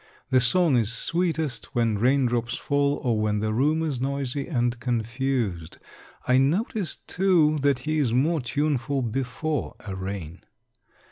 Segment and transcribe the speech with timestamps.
[0.31, 5.77] The song is sweetest when raindrops fall or when the room is noisy and confused.
[6.27, 10.41] I notice, too, that he is more tuneful before a rain.